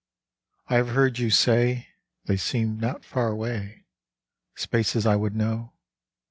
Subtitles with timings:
[0.67, 1.89] I have heard you say,"
[2.25, 3.85] They seem not far away,
[4.55, 5.73] The spaces I would know.